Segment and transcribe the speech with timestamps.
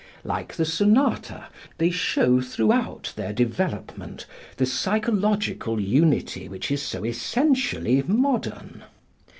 [0.23, 1.45] Like the sonata,
[1.77, 4.25] they show throughout their development
[4.57, 8.83] the psychological unity which is so essentially modern.